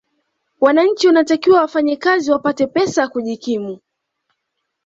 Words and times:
wananchi 0.61 1.07
wanatakiwa 1.07 1.59
wafanye 1.61 1.95
kazi 1.95 2.31
wapate 2.31 2.67
pesa 2.67 3.01
ya 3.01 3.07
kujikimu 3.07 3.79